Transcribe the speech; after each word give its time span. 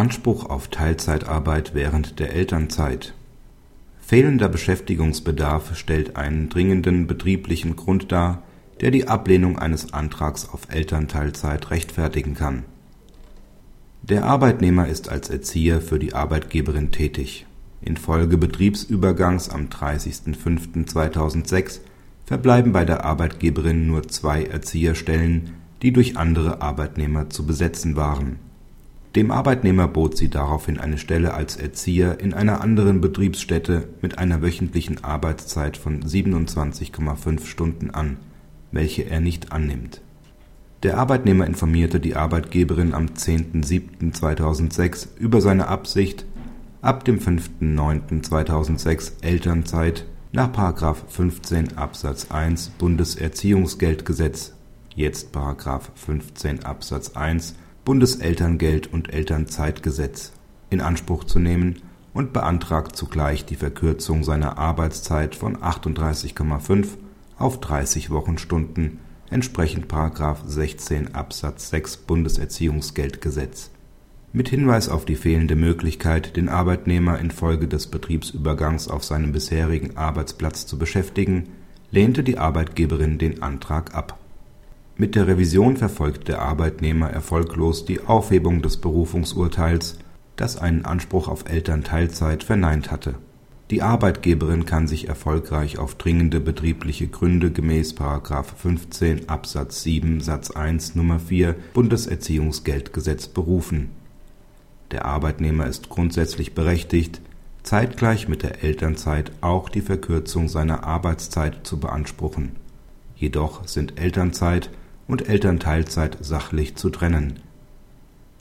Anspruch 0.00 0.48
auf 0.48 0.68
Teilzeitarbeit 0.68 1.74
während 1.74 2.20
der 2.20 2.32
Elternzeit 2.32 3.12
Fehlender 4.00 4.48
Beschäftigungsbedarf 4.48 5.76
stellt 5.76 6.16
einen 6.16 6.48
dringenden 6.48 7.06
betrieblichen 7.06 7.76
Grund 7.76 8.10
dar, 8.10 8.42
der 8.80 8.92
die 8.92 9.08
Ablehnung 9.08 9.58
eines 9.58 9.92
Antrags 9.92 10.48
auf 10.48 10.62
Elternteilzeit 10.70 11.70
rechtfertigen 11.70 12.32
kann. 12.32 12.62
Der 14.00 14.24
Arbeitnehmer 14.24 14.88
ist 14.88 15.10
als 15.10 15.28
Erzieher 15.28 15.82
für 15.82 15.98
die 15.98 16.14
Arbeitgeberin 16.14 16.92
tätig. 16.92 17.44
Infolge 17.82 18.38
Betriebsübergangs 18.38 19.50
am 19.50 19.66
30.05.2006 19.66 21.80
verbleiben 22.24 22.72
bei 22.72 22.86
der 22.86 23.04
Arbeitgeberin 23.04 23.86
nur 23.86 24.08
zwei 24.08 24.44
Erzieherstellen, 24.44 25.50
die 25.82 25.92
durch 25.92 26.16
andere 26.16 26.62
Arbeitnehmer 26.62 27.28
zu 27.28 27.44
besetzen 27.44 27.96
waren. 27.96 28.38
Dem 29.16 29.32
Arbeitnehmer 29.32 29.88
bot 29.88 30.16
sie 30.16 30.28
daraufhin 30.28 30.78
eine 30.78 30.96
Stelle 30.96 31.34
als 31.34 31.56
Erzieher 31.56 32.20
in 32.20 32.32
einer 32.32 32.60
anderen 32.60 33.00
Betriebsstätte 33.00 33.88
mit 34.00 34.18
einer 34.18 34.40
wöchentlichen 34.40 35.02
Arbeitszeit 35.02 35.76
von 35.76 36.04
27,5 36.04 37.44
Stunden 37.44 37.90
an, 37.90 38.18
welche 38.70 39.02
er 39.02 39.20
nicht 39.20 39.50
annimmt. 39.50 40.00
Der 40.84 40.96
Arbeitnehmer 40.96 41.44
informierte 41.46 41.98
die 41.98 42.14
Arbeitgeberin 42.14 42.94
am 42.94 43.06
10.07.2006 43.06 45.08
über 45.18 45.40
seine 45.40 45.66
Absicht, 45.66 46.24
ab 46.80 47.04
dem 47.04 47.18
5.09.2006 47.18 49.22
Elternzeit 49.22 50.06
nach§ 50.30 50.52
15 51.08 51.76
Absatz 51.76 52.30
1 52.30 52.68
Bundeserziehungsgeldgesetz 52.78 54.54
(jetzt§ 54.94 55.36
15 55.96 56.64
Absatz 56.64 57.16
1 57.16 57.56
Bundeselterngeld 57.90 58.92
und 58.92 59.12
Elternzeitgesetz) 59.12 60.30
in 60.70 60.80
Anspruch 60.80 61.24
zu 61.24 61.40
nehmen 61.40 61.82
und 62.14 62.32
beantragt 62.32 62.94
zugleich 62.94 63.46
die 63.46 63.56
Verkürzung 63.56 64.22
seiner 64.22 64.58
Arbeitszeit 64.58 65.34
von 65.34 65.56
38,5 65.56 66.86
auf 67.36 67.58
30 67.58 68.10
Wochenstunden 68.10 69.00
entsprechend§ 69.28 69.92
16 70.46 71.16
Absatz 71.16 71.70
6 71.70 71.96
Bundeserziehungsgeldgesetz 71.96 73.72
mit 74.32 74.48
Hinweis 74.48 74.88
auf 74.88 75.04
die 75.04 75.16
fehlende 75.16 75.56
Möglichkeit, 75.56 76.36
den 76.36 76.48
Arbeitnehmer 76.48 77.18
infolge 77.18 77.66
des 77.66 77.88
Betriebsübergangs 77.88 78.86
auf 78.86 79.02
seinem 79.02 79.32
bisherigen 79.32 79.96
Arbeitsplatz 79.96 80.64
zu 80.64 80.78
beschäftigen, 80.78 81.48
lehnte 81.90 82.22
die 82.22 82.38
Arbeitgeberin 82.38 83.18
den 83.18 83.42
Antrag 83.42 83.96
ab. 83.96 84.16
Mit 85.00 85.14
der 85.14 85.26
Revision 85.26 85.78
verfolgt 85.78 86.28
der 86.28 86.42
Arbeitnehmer 86.42 87.08
erfolglos 87.08 87.86
die 87.86 88.02
Aufhebung 88.02 88.60
des 88.60 88.76
Berufungsurteils, 88.76 89.98
das 90.36 90.58
einen 90.58 90.84
Anspruch 90.84 91.26
auf 91.26 91.48
Elternteilzeit 91.48 92.44
verneint 92.44 92.90
hatte. 92.90 93.14
Die 93.70 93.80
Arbeitgeberin 93.80 94.66
kann 94.66 94.86
sich 94.86 95.08
erfolgreich 95.08 95.78
auf 95.78 95.94
dringende 95.94 96.38
betriebliche 96.38 97.08
Gründe 97.08 97.50
gemäß§ 97.50 97.94
15 98.44 99.30
Absatz 99.30 99.82
7 99.84 100.20
Satz 100.20 100.50
1 100.50 100.96
Nr. 100.96 101.18
4 101.18 101.56
Bundeserziehungsgeldgesetz 101.72 103.28
berufen 103.28 103.88
der 104.90 105.06
Arbeitnehmer 105.06 105.66
ist 105.66 105.88
grundsätzlich 105.88 106.52
berechtigt, 106.54 107.20
zeitgleich 107.62 108.28
mit 108.28 108.42
der 108.42 108.64
Elternzeit 108.64 109.30
auch 109.40 109.70
die 109.70 109.82
Verkürzung 109.82 110.48
seiner 110.48 110.84
Arbeitszeit 110.84 111.64
zu 111.64 111.78
beanspruchen. 111.78 112.56
Jedoch 113.14 113.68
sind 113.68 114.00
Elternzeit 114.00 114.70
und 115.10 115.28
Elternteilzeit 115.28 116.18
sachlich 116.20 116.76
zu 116.76 116.90
trennen. 116.90 117.40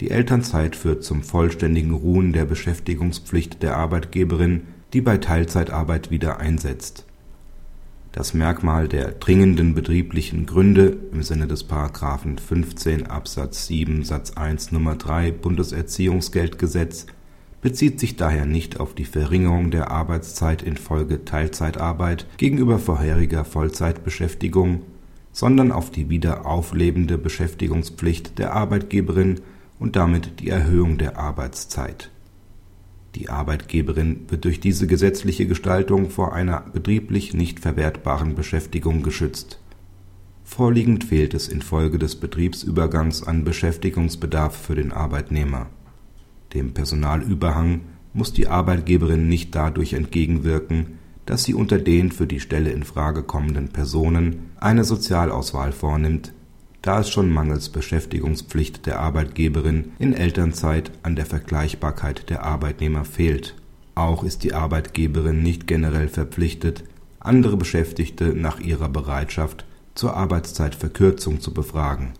Die 0.00 0.10
Elternzeit 0.10 0.76
führt 0.76 1.02
zum 1.02 1.22
vollständigen 1.22 1.92
Ruhen 1.92 2.32
der 2.32 2.44
Beschäftigungspflicht 2.44 3.62
der 3.62 3.76
Arbeitgeberin, 3.76 4.62
die 4.92 5.00
bei 5.00 5.18
Teilzeitarbeit 5.18 6.10
wieder 6.10 6.38
einsetzt 6.38 7.08
das 8.18 8.34
Merkmal 8.34 8.88
der 8.88 9.12
dringenden 9.12 9.74
betrieblichen 9.74 10.44
Gründe 10.46 10.96
im 11.12 11.22
Sinne 11.22 11.46
des§ 11.46 11.68
15 12.40 13.06
Absatz 13.06 13.66
7 13.66 14.02
Satz 14.02 14.32
1 14.32 14.72
Nr. 14.72 14.96
3 14.96 15.30
Bundeserziehungsgeldgesetz 15.32 17.06
bezieht 17.60 18.00
sich 18.00 18.16
daher 18.16 18.44
nicht 18.44 18.80
auf 18.80 18.94
die 18.94 19.04
Verringerung 19.04 19.70
der 19.70 19.90
Arbeitszeit 19.90 20.62
infolge 20.62 21.24
Teilzeitarbeit 21.24 22.26
gegenüber 22.38 22.78
vorheriger 22.78 23.44
Vollzeitbeschäftigung, 23.44 24.82
sondern 25.32 25.72
auf 25.72 25.90
die 25.90 26.08
wieder 26.08 26.46
auflebende 26.46 27.18
Beschäftigungspflicht 27.18 28.38
der 28.38 28.54
Arbeitgeberin 28.54 29.40
und 29.78 29.96
damit 29.96 30.40
die 30.40 30.48
Erhöhung 30.48 30.98
der 30.98 31.18
Arbeitszeit 31.18 32.10
die 33.18 33.30
Arbeitgeberin 33.30 34.26
wird 34.28 34.44
durch 34.44 34.60
diese 34.60 34.86
gesetzliche 34.86 35.46
Gestaltung 35.46 36.10
vor 36.10 36.34
einer 36.34 36.60
betrieblich 36.72 37.34
nicht 37.34 37.58
verwertbaren 37.58 38.34
Beschäftigung 38.34 39.02
geschützt. 39.02 39.60
Vorliegend 40.44 41.04
fehlt 41.04 41.34
es 41.34 41.48
infolge 41.48 41.98
des 41.98 42.16
Betriebsübergangs 42.16 43.22
an 43.22 43.44
Beschäftigungsbedarf 43.44 44.56
für 44.56 44.76
den 44.76 44.92
Arbeitnehmer. 44.92 45.66
Dem 46.54 46.72
Personalüberhang 46.72 47.80
muss 48.14 48.32
die 48.32 48.46
Arbeitgeberin 48.46 49.28
nicht 49.28 49.54
dadurch 49.54 49.94
entgegenwirken, 49.94 50.98
dass 51.28 51.44
sie 51.44 51.54
unter 51.54 51.78
den 51.78 52.10
für 52.10 52.26
die 52.26 52.40
Stelle 52.40 52.70
in 52.70 52.84
Frage 52.84 53.22
kommenden 53.22 53.68
Personen 53.68 54.50
eine 54.58 54.84
Sozialauswahl 54.84 55.72
vornimmt 55.72 56.32
da 56.82 57.00
es 57.00 57.10
schon 57.10 57.30
mangels 57.30 57.70
Beschäftigungspflicht 57.70 58.86
der 58.86 59.00
Arbeitgeberin 59.00 59.92
in 59.98 60.14
Elternzeit 60.14 60.92
an 61.02 61.16
der 61.16 61.26
Vergleichbarkeit 61.26 62.30
der 62.30 62.44
Arbeitnehmer 62.44 63.04
fehlt. 63.04 63.56
Auch 63.94 64.22
ist 64.22 64.44
die 64.44 64.54
Arbeitgeberin 64.54 65.42
nicht 65.42 65.66
generell 65.66 66.08
verpflichtet, 66.08 66.84
andere 67.18 67.56
Beschäftigte 67.56 68.26
nach 68.26 68.60
ihrer 68.60 68.88
Bereitschaft 68.88 69.64
zur 69.94 70.16
Arbeitszeitverkürzung 70.16 71.40
zu 71.40 71.52
befragen. 71.52 72.12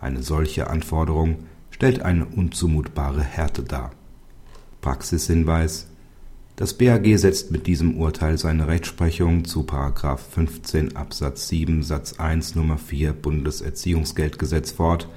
Eine 0.00 0.22
solche 0.22 0.70
Anforderung 0.70 1.44
stellt 1.70 2.00
eine 2.00 2.24
unzumutbare 2.24 3.22
Härte 3.22 3.62
dar. 3.62 3.90
Praxishinweis 4.80 5.88
das 6.60 6.74
BAG 6.74 7.16
setzt 7.16 7.50
mit 7.50 7.66
diesem 7.66 7.96
Urteil 7.96 8.36
seine 8.36 8.68
Rechtsprechung 8.68 9.46
zu§ 9.46 9.62
15 10.18 10.94
Absatz 10.94 11.48
7 11.48 11.82
Satz 11.82 12.20
1 12.20 12.54
Nr. 12.54 12.76
4 12.76 13.14
Bundeserziehungsgeldgesetz 13.14 14.70
fort 14.70 15.08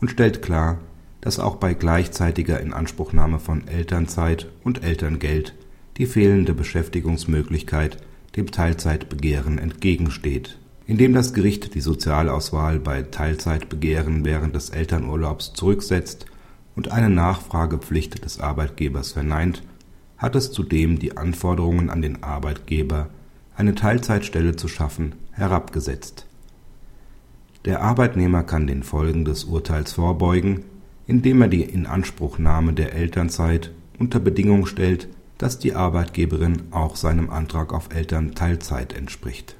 und 0.00 0.12
stellt 0.12 0.40
klar, 0.40 0.78
dass 1.20 1.40
auch 1.40 1.56
bei 1.56 1.74
gleichzeitiger 1.74 2.60
Inanspruchnahme 2.60 3.40
von 3.40 3.66
Elternzeit 3.66 4.46
und 4.62 4.84
Elterngeld 4.84 5.56
die 5.96 6.06
fehlende 6.06 6.54
Beschäftigungsmöglichkeit 6.54 7.96
dem 8.36 8.52
Teilzeitbegehren 8.52 9.58
entgegensteht. 9.58 10.58
Indem 10.86 11.12
das 11.12 11.34
Gericht 11.34 11.74
die 11.74 11.80
Sozialauswahl 11.80 12.78
bei 12.78 13.02
Teilzeitbegehren 13.02 14.24
während 14.24 14.54
des 14.54 14.70
Elternurlaubs 14.70 15.54
zurücksetzt 15.54 16.26
und 16.76 16.92
eine 16.92 17.10
Nachfragepflicht 17.10 18.24
des 18.24 18.38
Arbeitgebers 18.38 19.10
verneint 19.10 19.64
hat 20.16 20.36
es 20.36 20.52
zudem 20.52 20.98
die 20.98 21.16
Anforderungen 21.16 21.90
an 21.90 22.02
den 22.02 22.22
Arbeitgeber, 22.22 23.08
eine 23.56 23.74
Teilzeitstelle 23.74 24.56
zu 24.56 24.68
schaffen, 24.68 25.14
herabgesetzt. 25.32 26.26
Der 27.64 27.82
Arbeitnehmer 27.82 28.42
kann 28.42 28.66
den 28.66 28.82
Folgen 28.82 29.24
des 29.24 29.44
Urteils 29.44 29.92
vorbeugen, 29.92 30.64
indem 31.06 31.42
er 31.42 31.48
die 31.48 31.62
Inanspruchnahme 31.62 32.72
der 32.72 32.94
Elternzeit 32.94 33.70
unter 33.98 34.20
Bedingung 34.20 34.66
stellt, 34.66 35.08
dass 35.38 35.58
die 35.58 35.74
Arbeitgeberin 35.74 36.62
auch 36.70 36.96
seinem 36.96 37.30
Antrag 37.30 37.72
auf 37.72 37.94
Elternteilzeit 37.94 38.92
entspricht 38.92 39.56